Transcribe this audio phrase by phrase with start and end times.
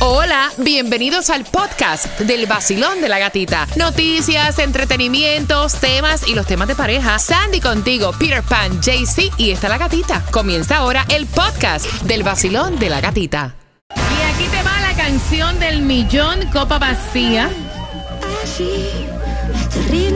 [0.00, 3.66] Hola, bienvenidos al podcast del vacilón de la gatita.
[3.74, 7.18] Noticias, entretenimientos, temas y los temas de pareja.
[7.18, 10.22] Sandy contigo, Peter Pan, JC y está la gatita.
[10.30, 13.56] Comienza ahora el podcast del vacilón de la gatita.
[13.96, 17.50] Y aquí te va la canción del millón Copa Vacía.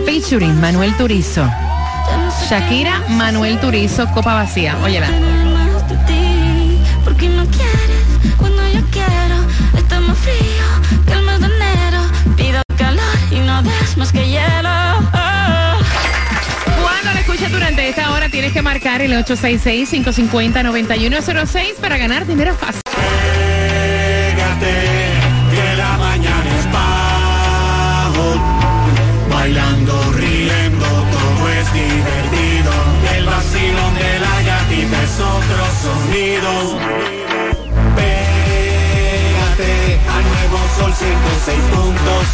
[0.07, 1.45] Featuring Manuel Turizo.
[2.49, 4.79] Shakira, Manuel Turizo, Copa Vacía.
[4.85, 5.32] Óyela.
[16.83, 22.83] Cuando la escuches durante esta hora tienes que marcar el 866-550-9106 para ganar dinero fácil.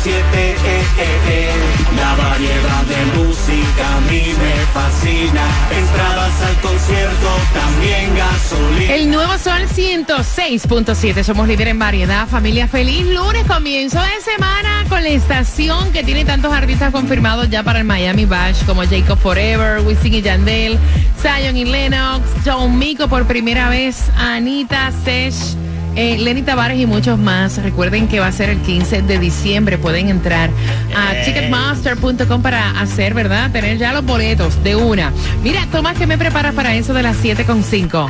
[0.05, 0.11] 106.7.
[0.11, 1.50] eh, eh, eh.
[1.97, 5.42] La variedad de música a me fascina.
[5.77, 8.95] Entradas al concierto, también gasolina.
[8.95, 11.25] El nuevo Sol 106.7.
[11.25, 12.28] Somos líder en variedad.
[12.28, 13.06] Familia feliz.
[13.06, 17.84] Lunes, comienzo de semana con la estación que tiene tantos artistas confirmados ya para el
[17.84, 20.78] Miami Bash como Jacob Forever, Wisin y Yandel,
[21.20, 25.67] Zion y Lennox, John Mico por primera vez, Anita Sesh.
[26.01, 27.61] Eh, Lenny Tavares y muchos más.
[27.61, 29.79] Recuerden que va a ser el 15 de diciembre.
[29.79, 30.49] Pueden entrar
[30.97, 33.51] a ticketmaster.com para hacer, ¿verdad?
[33.51, 35.13] Tener ya los boletos de una.
[35.43, 38.09] Mira, Tomás, ¿qué me preparas para eso de las 7.5?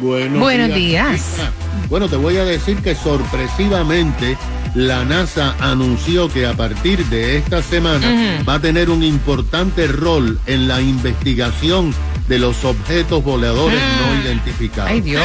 [0.00, 1.20] Buenos, Buenos días.
[1.88, 4.36] Bueno, te voy a decir que sorpresivamente
[4.74, 10.38] la NASA anunció que a partir de esta semana va a tener un importante rol
[10.44, 11.94] en la investigación
[12.28, 14.90] de los objetos voladores no identificados.
[14.90, 15.24] Ay, Dios.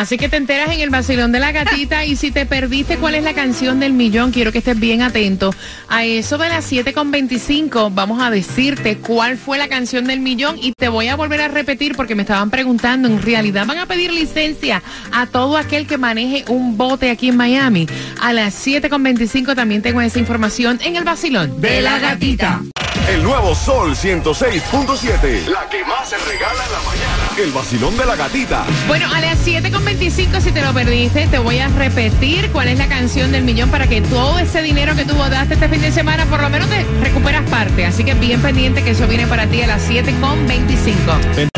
[0.00, 3.16] Así que te enteras en el vacilón de la gatita y si te perdiste cuál
[3.16, 5.54] es la canción del millón, quiero que estés bien atento.
[5.88, 10.72] A eso de las 7.25 vamos a decirte cuál fue la canción del millón y
[10.72, 14.10] te voy a volver a repetir porque me estaban preguntando, en realidad van a pedir
[14.10, 17.86] licencia a todo aquel que maneje un bote aquí en Miami.
[18.22, 22.62] A las 7.25 también tengo esa información en el vacilón de la gatita.
[23.06, 25.44] El nuevo Sol 106.7.
[25.48, 27.19] La que más se regala en la mañana.
[27.38, 28.64] El vacilón de la gatita.
[28.86, 32.86] Bueno, a las 7.25, si te lo perdiste, te voy a repetir cuál es la
[32.86, 36.26] canción del millón para que todo ese dinero que tú votaste este fin de semana,
[36.26, 37.86] por lo menos te recuperas parte.
[37.86, 41.50] Así que bien pendiente que eso viene para ti a las 7.25.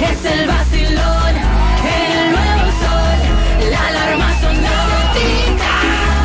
[0.00, 1.34] Es el vacilón,
[1.84, 3.18] el nuevo sol.
[3.70, 4.84] La alarma sonó.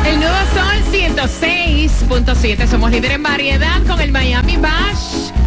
[0.06, 2.68] El nuevo Sol 106.7.
[2.68, 5.09] Somos líder en variedad con el Miami Bash.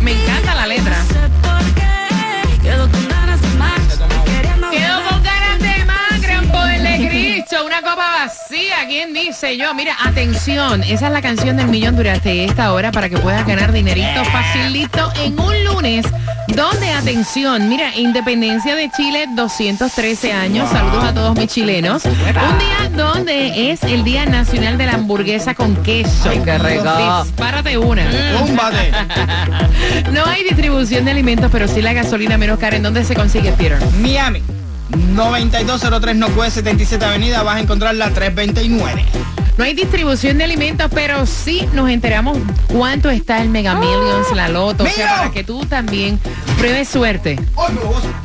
[0.00, 0.20] Me ti.
[0.20, 0.96] encanta la letra.
[0.98, 2.62] No sé por qué.
[2.62, 3.80] Quedo con ganas de más.
[4.70, 8.86] Quedo con ganas de más, gran poder de Cristo, una copa vacía.
[8.88, 9.74] ¿Quién dice yo?
[9.74, 13.72] Mira, atención, esa es la canción del millón durante esta hora para que puedas ganar
[13.72, 16.06] dinerito facilito en un lunes.
[16.48, 20.68] Donde, atención, mira, Independencia de Chile, 213 años.
[20.70, 22.04] Saludos a todos mis chilenos.
[22.04, 26.28] Un día donde es el Día Nacional de la Hamburguesa con queso.
[26.28, 27.22] ¡Ay, qué rico!
[27.24, 28.04] Dispárate una.
[28.38, 28.92] Túmbate.
[30.12, 32.76] No hay distribución de alimentos, pero sí la gasolina menos cara.
[32.76, 33.78] ¿En dónde se consigue, Peter?
[34.00, 34.42] Miami.
[35.14, 39.04] 9203 Northwest 77 Avenida, vas a encontrar la 329.
[39.56, 42.38] No hay distribución de alimentos, pero sí nos enteramos
[42.68, 46.18] cuánto está el Mega Millions, la Loto, o sea, para que tú también
[46.58, 47.38] pruebes suerte.
[47.54, 48.23] ¡Oh, no!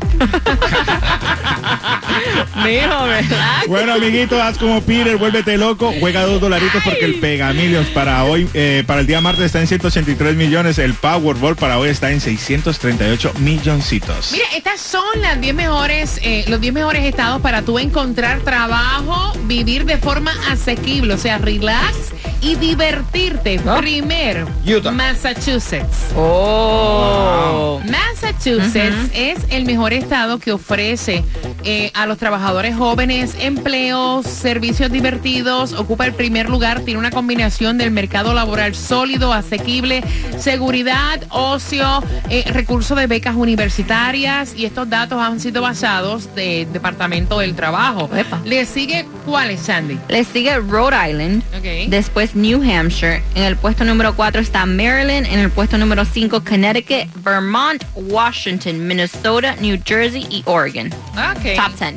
[2.65, 3.63] Mijo, ¿verdad?
[3.67, 8.23] Bueno, amiguito, haz como Peter, vuélvete loco, juega dos dolaritos porque el Pega Millions para
[8.23, 12.11] hoy, eh, para el día martes está en 183 millones, el Powerball para hoy está
[12.11, 14.31] en 638 milloncitos.
[14.31, 19.33] Mira, estas son las 10 mejores, eh, los 10 mejores estados para tú encontrar trabajo,
[19.43, 21.95] vivir de forma asequible, o sea, relax
[22.41, 23.59] y divertirte.
[23.79, 24.91] Primero, Utah.
[24.91, 26.11] Massachusetts.
[26.15, 27.81] Oh.
[27.89, 31.23] Massachusetts es el mejor estado que ofrece
[31.63, 37.77] eh, a los trabajadores jóvenes, empleos, servicios divertidos, ocupa el primer lugar, tiene una combinación
[37.77, 40.03] del mercado laboral sólido, asequible,
[40.37, 47.39] seguridad, ocio, eh, recursos de becas universitarias y estos datos han sido basados del Departamento
[47.39, 48.09] del Trabajo.
[48.15, 48.39] Epa.
[48.45, 49.97] ¿Le sigue cuál es, Sandy?
[50.07, 51.89] Le sigue Rhode Island, Ok.
[51.89, 56.43] después New Hampshire, en el puesto número 4 está Maryland, en el puesto número 5
[56.43, 60.87] Connecticut, Vermont, Washington, Minnesota, New Jersey y Oregon.
[60.87, 61.55] Ok.
[61.55, 61.93] Top 10.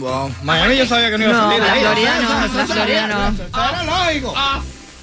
[0.00, 0.30] Wow.
[0.42, 1.62] Miami yo sabía que no iba a No, salir.
[1.62, 1.74] la.
[1.80, 3.34] Florida no, la Florida no.
[3.68, 4.34] Era lógico.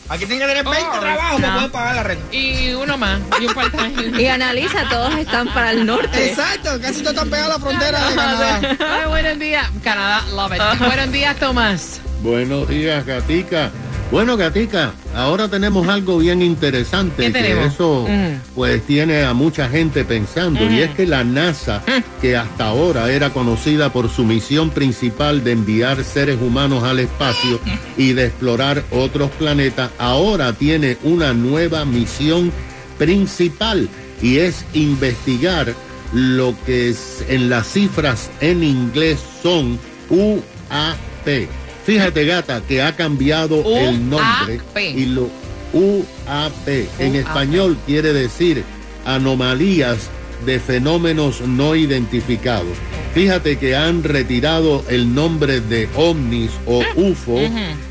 [0.08, 1.56] Aquí tiene que tener 20 Oh, trabajos para no.
[1.58, 2.36] poder pagar la renta.
[2.36, 3.20] Y uno más.
[3.42, 4.20] Y un.
[4.20, 6.30] Y analiza, todos están para el norte.
[6.30, 8.60] Exacto, casi todos están pegados a la frontera de Canadá.
[9.02, 9.68] Ay, buenos días.
[9.84, 10.80] Canadá, love it.
[10.86, 12.02] buenos días, Tomás.
[12.22, 13.72] Buenos días, Gatica.
[14.12, 18.54] Bueno, Gatica, ahora tenemos algo bien interesante ¿Qué que eso Mm.
[18.54, 21.82] pues tiene a mucha gente pensando y es que la NASA,
[22.22, 27.60] que hasta ahora era conocida por su misión principal de enviar seres humanos al espacio
[27.98, 32.52] y de explorar otros planetas, ahora tiene una nueva misión
[33.00, 33.90] principal
[34.22, 35.74] y es investigar
[36.14, 39.78] lo que es- en las cifras en inglés son
[40.10, 41.50] UAP.
[41.86, 45.30] Fíjate, gata, que ha cambiado el nombre y lo
[45.74, 46.68] UAP
[47.00, 48.64] en español quiere decir
[49.06, 50.10] anomalías
[50.46, 52.78] de fenómenos no identificados.
[53.14, 57.40] Fíjate que han retirado el nombre de ovnis o UFO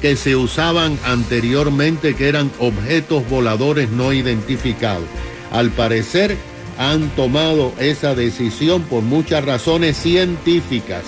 [0.02, 5.06] que se usaban anteriormente, que eran objetos voladores no identificados.
[5.50, 6.36] Al parecer
[6.78, 11.04] han tomado esa decisión por muchas razones científicas.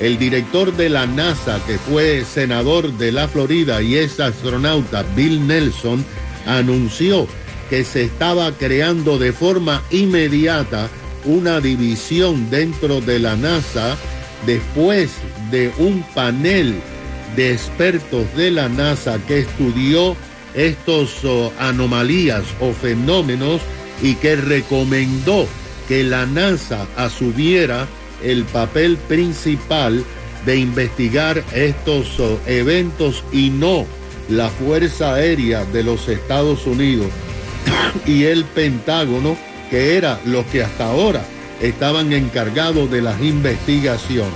[0.00, 5.46] El director de la NASA, que fue senador de la Florida y es astronauta, Bill
[5.46, 6.04] Nelson,
[6.46, 7.26] anunció
[7.68, 10.88] que se estaba creando de forma inmediata
[11.26, 13.96] una división dentro de la NASA
[14.46, 15.10] después
[15.50, 16.74] de un panel
[17.36, 20.16] de expertos de la NASA que estudió
[20.54, 23.60] estos oh, anomalías o fenómenos
[24.02, 25.46] y que recomendó
[25.86, 27.86] que la NASA asumiera
[28.22, 30.04] el papel principal
[30.46, 33.86] de investigar estos oh, eventos y no
[34.28, 37.08] la Fuerza Aérea de los Estados Unidos
[38.06, 39.36] y el Pentágono,
[39.70, 41.24] que era los que hasta ahora
[41.60, 44.32] estaban encargados de las investigaciones.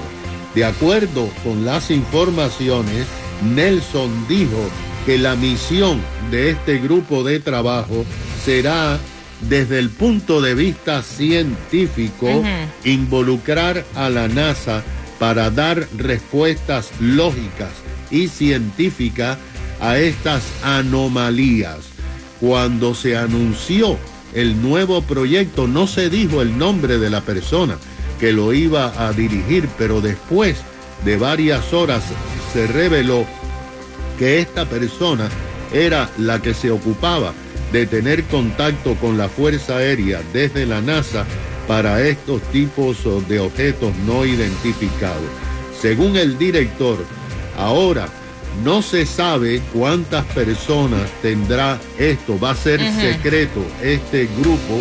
[0.55, 3.07] De acuerdo con las informaciones,
[3.55, 4.69] Nelson dijo
[5.07, 8.05] que la misión de este grupo de trabajo
[8.45, 8.99] será
[9.49, 12.43] desde el punto de vista científico
[12.85, 14.82] involucrar a la NASA
[15.19, 17.70] para dar respuestas lógicas
[18.11, 19.38] y científicas
[19.81, 21.79] a estas anomalías.
[22.41, 23.99] Cuando se anunció
[24.35, 27.76] el nuevo proyecto, no se dijo el nombre de la persona
[28.19, 30.56] que lo iba a dirigir, pero después
[31.05, 32.02] de varias horas
[32.52, 33.26] se reveló
[34.19, 35.29] que esta persona
[35.73, 37.32] era la que se ocupaba
[37.75, 41.26] de tener contacto con la Fuerza Aérea desde la NASA
[41.67, 42.99] para estos tipos
[43.29, 45.29] de objetos no identificados.
[45.82, 47.05] Según el director,
[47.59, 48.06] ahora
[48.62, 54.81] no se sabe cuántas personas tendrá esto, va a ser secreto este grupo,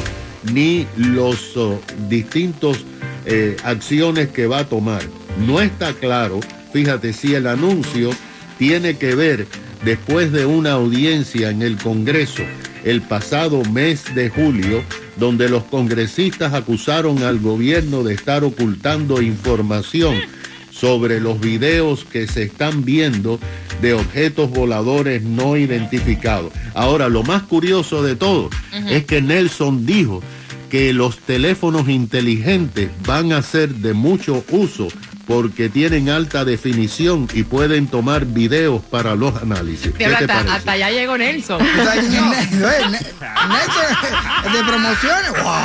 [0.51, 2.85] ni los oh, distintos
[3.25, 5.01] eh, acciones que va a tomar.
[5.47, 6.41] No está claro,
[6.71, 8.11] fíjate, si el anuncio
[8.59, 9.47] tiene que ver
[9.83, 12.43] después de una audiencia en el Congreso
[12.83, 14.83] el pasado mes de julio,
[15.17, 20.15] donde los congresistas acusaron al gobierno de estar ocultando información
[20.71, 23.39] sobre los videos que se están viendo
[23.81, 26.51] de objetos voladores no identificados.
[26.73, 28.49] Ahora, lo más curioso de todo
[28.89, 30.21] es que Nelson dijo
[30.69, 34.87] que los teléfonos inteligentes van a ser de mucho uso
[35.25, 39.93] porque tienen alta definición y pueden tomar videos para los análisis.
[39.93, 40.53] ¿Qué Diablo, te hasta, parece?
[40.55, 41.61] hasta allá llegó Nelson.
[41.83, 45.31] O sea, ne- ne- ne- Neto de promociones.
[45.43, 45.63] ¡Wow!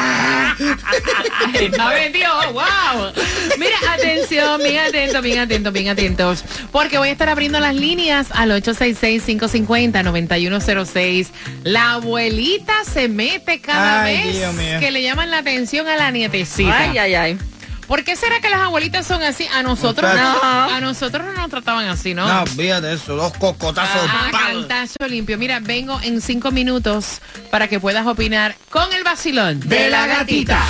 [1.60, 3.12] Está vendido, wow.
[3.58, 6.44] Mira, atención, bien atentos, bien atentos, bien atentos.
[6.72, 11.26] Porque voy a estar abriendo las líneas al 866-550-9106.
[11.64, 16.78] La abuelita se mete cada Ay, vez que le llaman la atención a la nietecita.
[16.90, 17.38] Ay, ay, ay.
[17.88, 19.46] ¿Por qué será que las abuelitas son así?
[19.46, 20.42] A nosotros no.
[20.42, 22.28] A nosotros no nos trataban así, ¿no?
[22.28, 24.02] No, de eso, dos cocotazos.
[24.06, 24.68] Ah, ¡pam!
[24.68, 25.38] cantazo limpio.
[25.38, 30.62] Mira, vengo en cinco minutos para que puedas opinar con el vacilón De la gatita.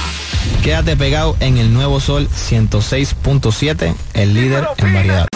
[0.62, 5.28] Quédate pegado en el nuevo sol 106.7, el líder en variedad.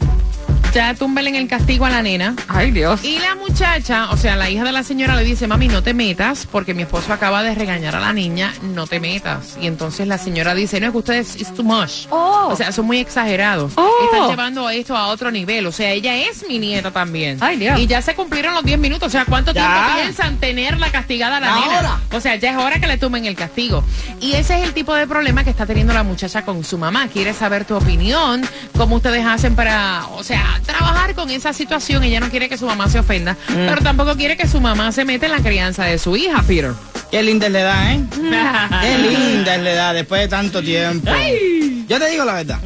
[0.77, 2.35] ya túmbele en el castigo a la nena.
[2.49, 3.03] Ay, Dios.
[3.03, 5.95] Y la muchacha, o sea, la hija de la señora le dice, mami, no te
[5.95, 9.57] metas, porque mi esposo acaba de regañar a la niña, no te metas.
[9.59, 12.07] Y entonces la señora dice, no, es que ustedes, it's too much.
[12.11, 12.49] Oh.
[12.53, 13.73] O sea, son muy exagerados.
[13.77, 13.91] Oh.
[14.05, 15.67] Están llevando esto a otro nivel.
[15.67, 17.39] O sea, ella es mi nieta también.
[17.41, 17.81] Ay, Dios.
[17.81, 19.09] Y ya se cumplieron los 10 minutos.
[19.09, 19.63] O sea, ¿cuánto Ya.
[19.63, 22.01] tiempo piensan tenerla castigada a la nena?
[22.13, 23.83] O sea, ya es hora que le tomen el castigo.
[24.21, 27.09] Y ese es el tipo de problema que está teniendo la muchacha con su mamá.
[27.09, 32.03] Quiere saber tu opinión, cómo ustedes hacen para, o sea, trabajar con esa situación.
[32.05, 33.55] Ella no quiere que su mamá se ofenda, Mm.
[33.55, 36.73] pero tampoco quiere que su mamá se meta en la crianza de su hija, Peter.
[37.11, 38.01] Qué linda es la edad, ¿eh?
[38.83, 41.11] Qué linda es la edad después de tanto tiempo.
[41.89, 42.59] Yo te digo la verdad.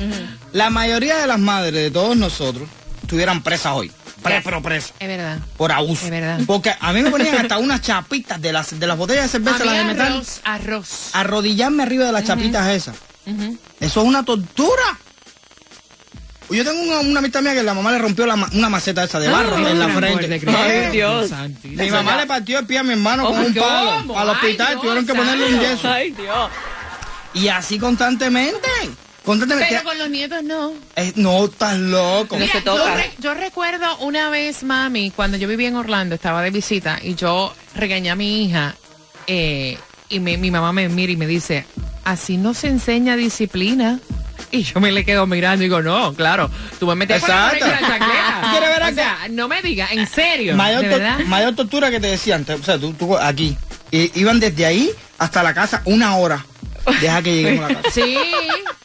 [0.52, 2.68] La mayoría de las madres de todos nosotros
[3.02, 3.92] estuvieran presas hoy.
[4.22, 4.92] Pre, pero presas.
[4.98, 5.38] Es verdad.
[5.56, 6.04] Por abuso.
[6.04, 6.40] Es verdad.
[6.46, 9.64] Porque a mí me ponían hasta unas chapitas de las, de las botellas de cerveza,
[9.64, 10.12] las de metal.
[10.12, 11.10] arroz, arroz.
[11.14, 12.96] Arrodillarme arriba de las chapitas esas.
[13.80, 14.82] Eso es una tortura.
[16.50, 19.20] Yo tengo una, una amistad mía que la mamá le rompió la una maceta esa
[19.20, 20.40] de barro en la frente.
[20.48, 21.30] Ay, Dios.
[21.62, 24.18] Mi mamá le partió el pie a mi hermano con un palo.
[24.18, 25.88] Al hospital Ay, tuvieron que ponerle un yeso.
[25.90, 26.50] Ay, Dios.
[27.34, 28.68] Y así constantemente.
[29.24, 29.68] Constantemente.
[29.74, 30.72] Pero con los nietos no.
[30.96, 32.36] Eh, no, estás loco.
[32.36, 32.84] No Mira, se toca.
[32.84, 36.98] Yo, re- yo recuerdo una vez, mami, cuando yo vivía en Orlando, estaba de visita
[37.02, 38.74] y yo regañé a mi hija
[39.26, 39.78] eh,
[40.08, 41.66] y me- mi mamá me mira y me dice,
[42.04, 44.00] así no se enseña disciplina.
[44.52, 47.66] Y yo me le quedo mirando y digo, no, claro, tú me metes la Exacto.
[47.66, 48.40] y la chancleta.
[48.50, 48.94] ¿Quieres ver O algo?
[48.96, 51.18] sea, no me digas, en serio, Mayor, de verdad.
[51.26, 52.44] mayor tortura que te decían.
[52.44, 53.56] te- O sea, tú, tú aquí.
[53.92, 56.44] I- iban desde ahí hasta la casa una hora.
[57.00, 57.90] Deja que lleguemos a la casa.
[57.94, 58.16] Sí,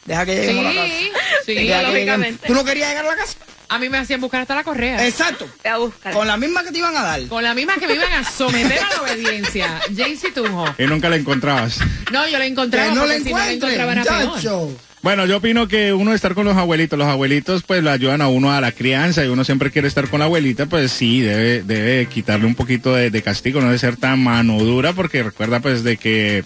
[0.04, 0.86] Deja que lleguemos a la casa.
[0.86, 1.10] sí,
[1.46, 1.54] sí.
[1.54, 1.92] Deja que lleguemos.
[1.92, 2.46] lógicamente.
[2.46, 3.34] ¿Tú no querías llegar a la casa?
[3.68, 5.04] A mí me hacían buscar hasta la correa.
[5.08, 5.48] Exacto.
[5.64, 6.12] Ve a buscar.
[6.12, 7.20] Con la misma que te iban a dar.
[7.26, 9.80] Con la misma que me iban a someter a la obediencia.
[9.96, 10.66] Jaycee Tunjo.
[10.78, 11.78] Y nunca la encontrabas.
[12.12, 14.26] No, yo la encontraba Que no la porque si no la encontraba era peor.
[14.28, 14.70] muchacho.
[15.02, 18.28] Bueno, yo opino que uno estar con los abuelitos, los abuelitos pues le ayudan a
[18.28, 21.62] uno a la crianza y uno siempre quiere estar con la abuelita, pues sí, debe,
[21.62, 25.60] debe quitarle un poquito de, de castigo, no debe ser tan mano dura porque recuerda
[25.60, 26.42] pues de que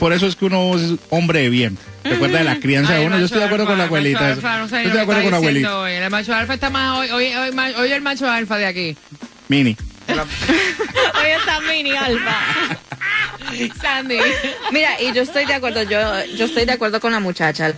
[0.00, 1.76] por eso es que uno es hombre de bien.
[2.04, 4.28] Recuerda de la crianza Ay, de uno, yo estoy de acuerdo con la abuelita.
[4.32, 5.78] alfa, no sé Yo estoy de acuerdo con la está abuelita.
[5.80, 5.92] hoy.
[5.92, 8.96] El macho alfa está más hoy, hoy, hoy, ma- hoy el macho alfa de aquí.
[9.48, 9.76] Mini.
[10.08, 12.36] Hoy está mini alfa.
[13.82, 14.16] Sandy.
[14.72, 15.98] Mira, y yo estoy de acuerdo, yo,
[16.36, 17.74] yo estoy de acuerdo con la muchacha.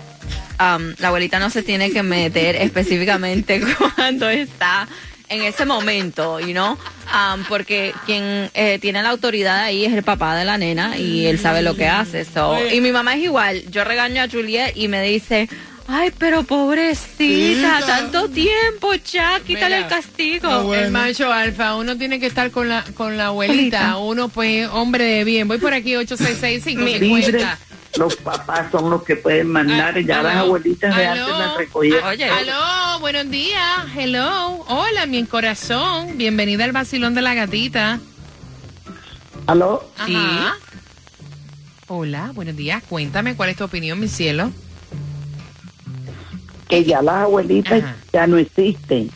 [0.60, 3.62] Um, la abuelita no se tiene que meter específicamente
[3.96, 4.86] cuando está
[5.28, 6.76] en ese momento, you know,
[7.10, 11.26] Um, porque quien eh, tiene la autoridad ahí es el papá de la nena y
[11.26, 12.24] él sabe lo que hace.
[12.24, 13.64] So, y mi mamá es igual.
[13.68, 15.48] Yo regaño a Juliet y me dice,
[15.88, 20.48] ay, pero pobrecita, tanto tiempo ya, quítale Mira, el castigo.
[20.48, 20.84] Ah, bueno.
[20.84, 25.04] El macho alfa, uno tiene que estar con la con la abuelita, uno pues hombre
[25.04, 25.48] de bien.
[25.48, 27.00] Voy por aquí 866 Libre.
[27.00, 27.58] 550.
[27.96, 30.28] Los papás son los que pueden mandar y ya Aló.
[30.28, 31.22] las abuelitas de Aló.
[31.24, 32.04] antes las recogían.
[32.04, 33.60] Oye, Aló, buenos días.
[33.96, 34.64] Hello.
[34.68, 36.16] Hola, mi corazón.
[36.16, 37.98] Bienvenida al vacilón de la gatita.
[39.46, 39.84] ¿Aló?
[40.06, 40.14] Sí.
[40.16, 40.54] Ajá.
[41.88, 42.82] Hola, buenos días.
[42.88, 44.52] Cuéntame cuál es tu opinión, mi cielo.
[46.68, 47.96] Que ya las abuelitas Ajá.
[48.12, 49.10] ya no existen.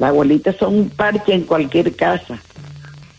[0.00, 2.40] Las abuelitas son un parche en cualquier casa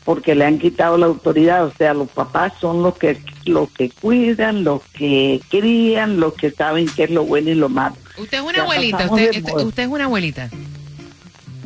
[0.03, 1.65] porque le han quitado la autoridad.
[1.65, 6.51] O sea, los papás son los que los que cuidan, los que crían, los que
[6.51, 7.96] saben qué es lo bueno y lo malo.
[8.17, 9.08] Usted es una Ya abuelita.
[9.10, 10.50] Usted, usted, es una abuelita.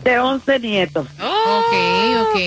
[0.04, 1.08] De 11 nietos.
[1.20, 1.74] Ok,
[2.22, 2.40] ok.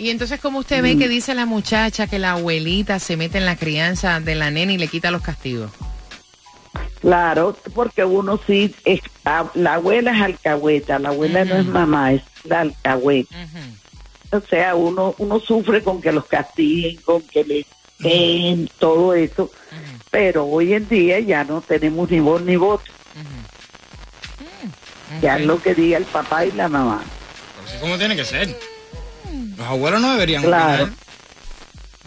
[0.00, 3.46] Y entonces, ¿cómo usted ve que dice la muchacha que la abuelita se mete en
[3.46, 5.70] la crianza de la nena y le quita los castigos?
[7.00, 12.12] Claro, porque uno sí, es, a- la abuela es alcahueta, la abuela no es mamá,
[12.12, 13.34] es la alcahueta.
[13.36, 13.58] Ujú.
[14.30, 17.66] O sea, uno, uno sufre con que los castiguen, con que le
[17.98, 19.50] den todo eso,
[20.10, 22.84] pero hoy en día ya no tenemos ni voz ni voto.
[25.22, 27.02] Ya es lo que diga el papá y la mamá.
[27.66, 28.54] Así como tiene que ser.
[29.56, 30.84] Los abuelos no deberían Claro.
[30.84, 30.98] opinar.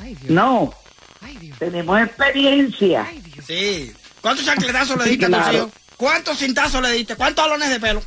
[0.01, 0.31] Ay, Dios.
[0.31, 0.73] No,
[1.21, 1.57] Ay, Dios.
[1.59, 3.07] tenemos experiencia.
[3.45, 3.91] Sí.
[4.21, 5.57] ¿Cuántos chancletazos le diste a Claro.
[5.57, 5.71] hijos?
[5.97, 7.15] ¿Cuántos cintazos le diste?
[7.15, 8.01] ¿Cuántos alones de pelo?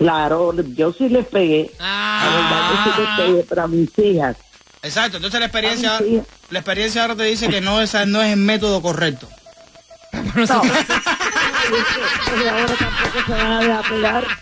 [0.00, 1.70] Claro, yo sí les pegué.
[1.78, 2.22] Ah.
[2.24, 4.36] La verdad que sí les pegué, pero a mis hijas.
[4.82, 6.22] Exacto, entonces la experiencia, sí.
[6.48, 9.28] la experiencia ahora te dice que no, esa no es el método correcto.
[10.12, 10.62] No.
[12.50, 14.26] Ahora tampoco se van a dejar pegar.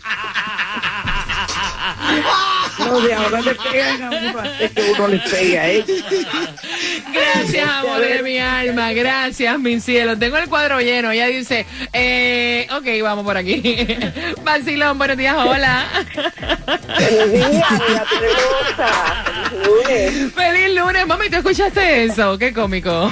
[2.78, 6.04] No, de ahora le pegan a uno antes que uno les pegue a ellos.
[7.12, 8.92] Gracias, amor de mi alma.
[8.92, 10.18] Gracias, mi cielo.
[10.18, 11.10] Tengo el cuadro lleno.
[11.10, 13.86] Ella dice, eh, ok, vamos por aquí.
[14.42, 15.86] Vacilón, buenos días, hola.
[16.98, 17.68] Buenos días.
[18.08, 20.32] Feliz lunes.
[20.34, 22.38] Feliz lunes, mami, ¿tú escuchaste eso?
[22.38, 23.10] Qué cómico.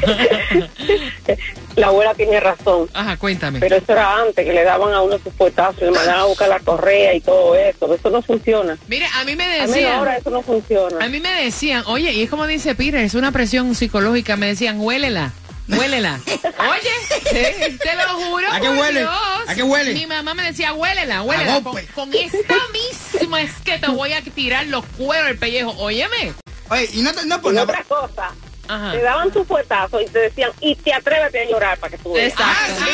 [1.76, 2.88] La abuela tiene razón.
[2.94, 3.60] Ajá, cuéntame.
[3.60, 6.48] Pero eso era antes, que le daban a uno sus puestazos, le mandaban a buscar
[6.48, 7.94] la correa y todo eso.
[7.94, 8.78] Eso no funciona.
[8.88, 9.92] Mire, a mí me A mí decían...
[9.98, 11.04] ahora eso no funciona.
[11.04, 14.36] A mí me decían, oye, y es como dice Peter, es una presión psicológica.
[14.36, 15.32] Me decían, huélela,
[15.68, 16.20] huélela.
[16.24, 18.52] Oye, te lo juro.
[18.52, 19.00] ¿A qué huele?
[19.00, 19.12] Dios.
[19.48, 19.94] ¿A qué huele?
[19.94, 21.60] Mi mamá me decía, huélela, huélela.
[21.62, 25.70] Con, con esta misma es que te voy a tirar los cueros del pellejo.
[25.78, 26.32] Óyeme.
[26.70, 27.64] Oye, y no, te- no Y por nada.
[27.64, 28.30] otra cosa,
[28.68, 28.92] Ajá.
[28.92, 32.12] te daban tu fuetazo y te decían, y te atreves a llorar para que tú
[32.12, 32.34] veas.
[32.36, 32.84] Ah, sí.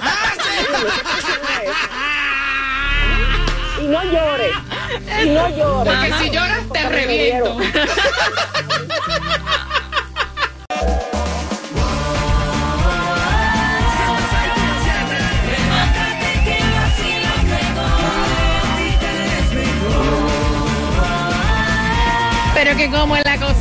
[0.00, 0.42] Ah, sí.
[3.84, 4.52] Y no llores.
[5.22, 5.94] Y no llores.
[5.94, 7.56] Porque si lloras te reviento.
[22.70, 23.59] Pero que como es la cosa.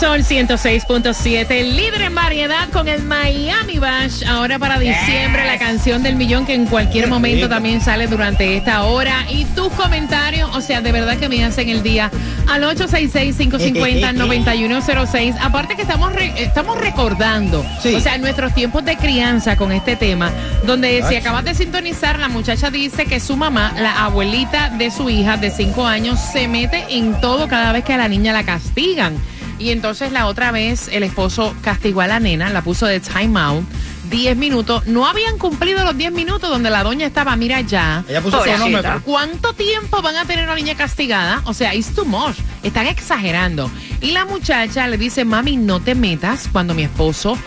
[0.00, 4.24] Sol 106.7, el líder en variedad con el Miami Bash.
[4.26, 8.82] Ahora para diciembre, la canción del millón que en cualquier momento también sale durante esta
[8.84, 9.24] hora.
[9.30, 12.10] Y tus comentarios, o sea, de verdad que me hacen el día
[12.48, 15.36] al 866-550-9106.
[15.40, 17.94] Aparte que estamos, re- estamos recordando, Sí.
[17.94, 20.30] o sea, nuestros tiempos de crianza con este tema,
[20.66, 25.08] donde si acabas de sintonizar, la muchacha dice que su mamá, la abuelita de su
[25.08, 28.42] hija de 5 años, se mete en todo cada vez que a la niña la
[28.44, 29.14] castigan.
[29.58, 33.38] Y entonces la otra vez el esposo castigó a la nena, la puso de time
[33.40, 33.64] out.
[34.10, 38.04] 10 minutos, no habían cumplido los 10 minutos donde la doña estaba, mira ya.
[38.06, 39.00] Ella puso cronómetro.
[39.02, 41.42] ¿Cuánto tiempo van a tener a la niña castigada?
[41.46, 42.36] O sea, it's too much.
[42.62, 43.70] Están exagerando.
[44.00, 47.38] Y la muchacha le dice, mami, no te metas cuando mi esposo,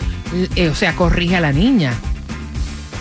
[0.56, 1.94] eh, o sea, corrige a la niña.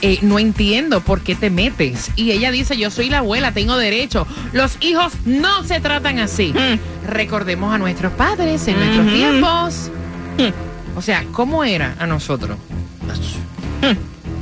[0.02, 2.12] Eh, no entiendo por qué te metes.
[2.16, 4.28] Y ella dice, yo soy la abuela, tengo derecho.
[4.54, 6.54] Los hijos no se tratan así.
[7.08, 9.92] Recordemos a nuestros padres en nuestros tiempos.
[10.96, 12.58] O sea, ¿cómo era a nosotros?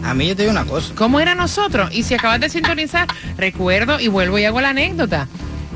[0.04, 0.94] A mí yo te digo una cosa.
[0.96, 1.90] ¿Cómo era nosotros?
[1.92, 5.28] Y si acabas de sintonizar, recuerdo y vuelvo y hago la anécdota.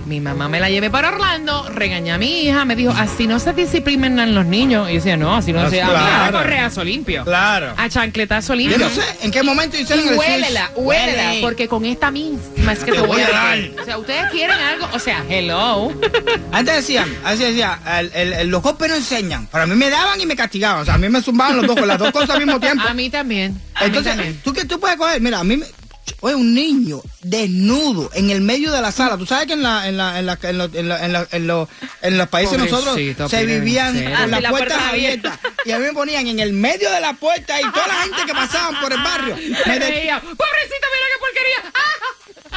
[0.10, 3.38] Mi mamá me la llevé para Orlando, regañé a mi hija, me dijo, así no
[3.38, 4.90] se disciplinan los niños.
[4.90, 6.38] Y yo decía, no, así no Ah, se claro.
[6.38, 7.24] A correazo limpio.
[7.24, 7.76] Claro.
[7.78, 8.80] A chancletazo Yo limpio.
[8.80, 10.78] no sé en qué momento hicieron Y el huélela, switch.
[10.84, 11.42] huélela, Huele.
[11.44, 13.60] porque con esta misma es que te voy a dar.
[13.80, 15.94] O sea, ustedes quieren algo, o sea, hello.
[16.52, 19.48] Antes decían, así decía, el- el- el- los golpes no enseñan.
[19.52, 20.82] Pero a mí me daban y me castigaban.
[20.82, 22.84] O sea, a mí me zumbaban los dos con las dos cosas al mismo tiempo.
[22.88, 23.52] A mí también.
[23.76, 24.40] A mí Entonces, también.
[24.44, 25.22] ¿tú qué tú puedes coger?
[25.22, 25.68] Mira, a mí me...
[26.22, 29.18] Oye, un niño desnudo en el medio de la sala.
[29.18, 31.28] Tú sabes que en la, en la, en la, en lo- en la- en la-
[31.32, 31.70] en lo-
[32.02, 35.40] en los países nosotros Pobrecito, se Peter, vivían con Ah, las la puertas puerta abiertas.
[35.66, 38.18] Y a mí me ponían en el medio de la puerta y toda la gente
[38.26, 39.36] que pasaban por el barrio.
[39.36, 39.44] me
[39.80, 41.72] de- reía, Pobrecita, mira qué porquería.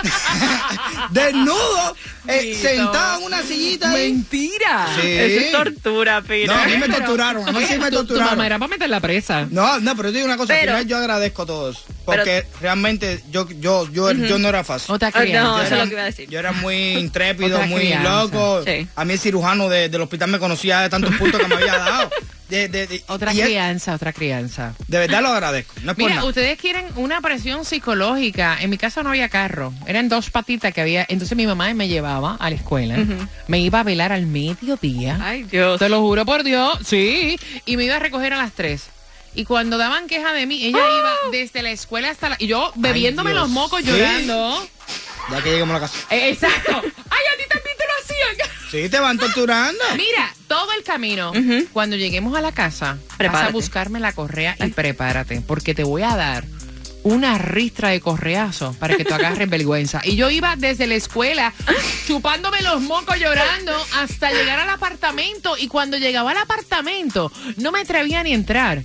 [1.10, 1.96] desnudo,
[2.28, 4.12] eh, sentado en una sillita ahí.
[4.12, 4.88] Mentira.
[5.00, 5.06] Sí.
[5.08, 6.48] Eso es tortura, Peter.
[6.48, 7.48] No, a mí me torturaron.
[7.48, 8.30] A mí sí me Tu- Tu, torturaron.
[8.30, 9.46] mamá era para meter la presa.
[9.50, 12.46] No, no, pero yo te digo una cosa, Pero- primero yo agradezco a todos, porque
[12.60, 14.94] realmente yo, yo, yo, yo no era fácil.
[14.94, 16.28] Otra Ah, no, yo, eso es era, lo que iba a decir.
[16.28, 18.10] yo era muy intrépido, Otra muy crianza.
[18.22, 18.62] loco.
[18.64, 18.86] Sí.
[18.96, 21.76] A mí el cirujano de- del hospital me conocía de tantos puntos que me había
[21.78, 22.10] dado.
[22.52, 24.74] De, de- de- Otra crianza, otra crianza.
[24.86, 25.72] de verdad lo agradezco.
[25.84, 26.28] No es por Mira, nada.
[26.28, 28.58] ustedes quieren una presión psicológica.
[28.60, 29.72] En mi casa no había carro.
[29.86, 31.06] Eran dos patitas que había.
[31.08, 32.98] Entonces mi mamá me llevaba a la escuela.
[33.48, 35.18] Me iba a velar al mediodía.
[35.22, 35.78] Ay, Dios.
[35.78, 36.78] Te lo juro por Dios.
[36.84, 37.38] Sí.
[37.64, 38.84] Y me iba a recoger a las tres.
[39.34, 40.98] Y cuando daban queja de mí, ella ¡Ah!
[40.98, 42.36] iba desde la escuela hasta la...
[42.38, 43.86] Y yo bebiéndome los mocos Sí.
[43.86, 44.68] llorando.
[45.30, 45.98] Ya que llegamos a la casa.
[46.10, 46.70] Eh, exacto.
[46.74, 48.50] Ay, a ti también te lo hacían.
[48.72, 49.78] Sí, te van torturando.
[49.96, 51.30] Mira, todo el camino,
[51.74, 53.52] cuando lleguemos a la casa, vas a Prepárate.
[53.52, 56.44] buscarme la correa y prepárate, porque te voy a dar
[57.04, 60.00] una ristra de correazo para que tú agarres vergüenza.
[60.04, 61.52] Y yo iba desde la escuela
[62.06, 67.80] chupándome los mocos llorando hasta llegar al apartamento y cuando llegaba al apartamento no me
[67.80, 68.82] atrevía ni a entrar.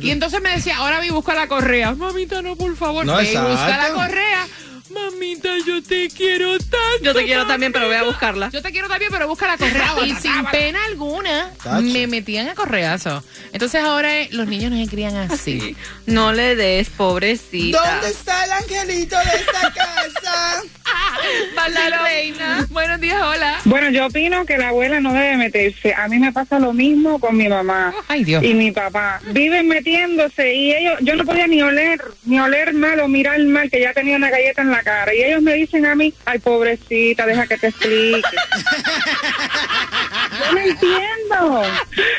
[0.00, 1.94] Y entonces me decía, ahora vi busca la correa.
[1.94, 3.06] Mamita, no, por favor.
[3.06, 4.46] No, y busca la correa.
[4.92, 6.78] Mamita, yo te quiero tanto.
[7.02, 8.50] Yo te quiero también, pero voy a buscarla.
[8.50, 9.92] Yo te quiero también, pero busca la correa.
[10.04, 11.80] y sin pena alguna, Tacho.
[11.82, 13.22] me metían a correazo.
[13.52, 15.76] Entonces ahora eh, los niños no se crían así.
[16.06, 17.78] No le des, pobrecita.
[17.92, 20.62] ¿Dónde está el angelito de esta casa?
[21.68, 22.66] La reina.
[22.70, 23.58] Buenos días, hola.
[23.64, 25.94] Bueno, yo opino que la abuela no debe meterse.
[25.94, 28.42] A mí me pasa lo mismo con mi mamá Ay, Dios.
[28.42, 29.20] y mi papá.
[29.28, 33.70] Viven metiéndose y ellos, yo no podía ni oler, ni oler mal o mirar mal,
[33.70, 35.14] que ya tenía una galleta en la cara.
[35.14, 38.20] Y ellos me dicen a mí, ay, pobrecita, deja que te explique.
[40.38, 41.62] yo no entiendo,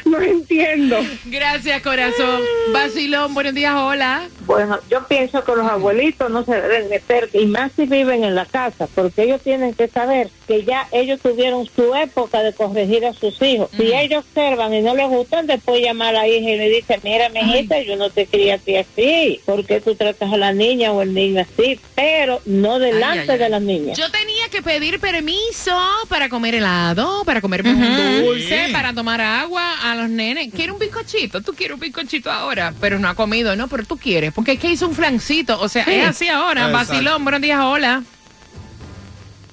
[0.05, 0.99] no entiendo.
[1.25, 2.41] Gracias, corazón.
[2.71, 4.27] Basilón, buenos días, hola.
[4.45, 8.35] Bueno, yo pienso que los abuelitos no se deben meter, y más si viven en
[8.35, 13.05] la casa, porque ellos tienen que saber que ya ellos tuvieron su época de corregir
[13.05, 13.69] a sus hijos.
[13.75, 16.99] Si ellos observan y no les gustan, después llamar a la hija y le dice,
[17.03, 20.53] mira, mijita, yo no te quería a ti así, ¿por qué tú tratas a la
[20.53, 21.79] niña o el niño así?
[21.95, 23.37] Pero no delante ay, ay.
[23.37, 23.97] de las niñas.
[23.97, 28.71] Yo tenía que pedir permiso para comer helado, para comerme un dulce, Sí.
[28.71, 30.53] para tomar agua a los nenes.
[30.53, 31.41] ¿Quiere un bizcochito?
[31.41, 33.67] Tú quieres un bizcochito ahora, pero no ha comido, ¿no?
[33.67, 35.59] Pero tú quieres, porque es que hizo un flancito.
[35.59, 36.67] O sea, es así ahora.
[36.67, 36.93] Exacto.
[36.93, 38.03] Basilón, buenos días, hola.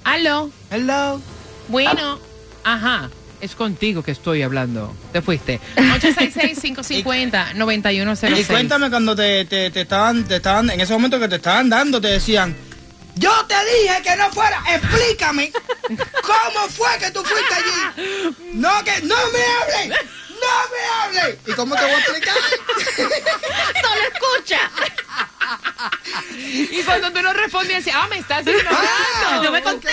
[0.04, 0.50] Aló.
[0.70, 1.20] Hello.
[1.68, 2.18] Bueno,
[2.64, 3.10] ajá.
[3.40, 4.94] Es contigo que estoy hablando.
[5.12, 5.60] Te fuiste.
[5.76, 8.40] 866-550-9106.
[8.40, 11.70] Y cuéntame cuando te, te, te estaban, te estaban, en ese momento que te estaban
[11.70, 12.54] dando, te decían,
[13.14, 15.52] yo te dije que no fuera, explícame
[16.22, 18.36] cómo fue que tú fuiste allí.
[18.54, 19.88] No, que no me hables,
[20.28, 21.38] no me hables.
[21.46, 22.36] ¿Y cómo te voy a explicar?
[22.96, 24.70] Solo escucha.
[26.46, 28.78] Y cuando tú no respondes, decía, ah, me estás ignorando.
[29.26, 29.88] Ah, No me porque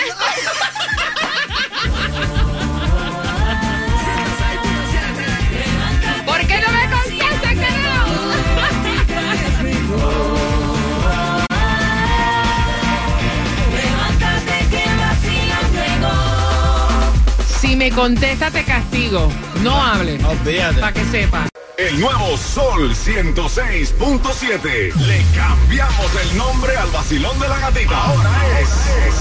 [17.90, 19.30] me contesta, te castigo.
[19.62, 20.22] No hables.
[20.22, 20.80] Olvídate.
[20.80, 21.48] Para que sepa.
[21.78, 24.94] El nuevo Sol 106.7.
[24.94, 26.76] Le cambiamos el nombre
[27.08, 27.96] vacilón de la gatita.
[27.96, 28.68] Ahora es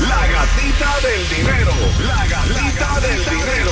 [0.02, 1.72] la gatita del dinero.
[2.06, 3.72] La gatita del dinero.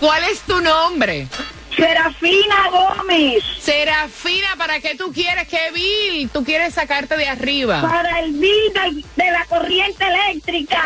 [0.00, 1.26] ¿Cuál es tu nombre?
[1.74, 3.42] Serafina Gómez.
[3.60, 5.48] Serafina, ¿para qué tú quieres?
[5.48, 7.82] ¿Qué bill tú quieres sacarte de arriba?
[7.82, 10.82] Para el bill de, de la corriente eléctrica.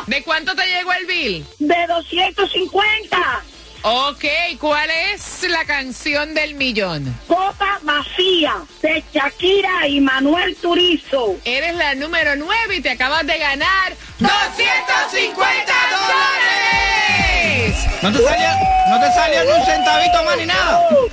[0.00, 1.46] Oh, ¿De cuánto te llegó el bill?
[1.58, 3.42] De 250.
[3.84, 4.24] Ok,
[4.60, 7.12] ¿cuál es la canción del millón?
[7.26, 11.36] Copa vacía de Shakira y Manuel Turizo.
[11.44, 17.76] Eres la número 9 y te acabas de ganar 250 dólares.
[18.02, 18.48] No te salió,
[18.88, 20.80] no te salió ni un centavito más ni nada.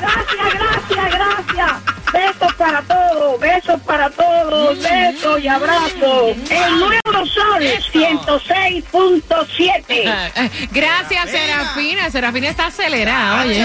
[0.00, 1.95] Gracias, gracias, gracias.
[2.12, 6.36] Besos para todos, besos para todos, besos y abrazos.
[6.50, 10.66] El nuevo sol 106.7.
[10.72, 12.10] Gracias, Serafina.
[12.10, 13.64] Serafina está acelerada, oye.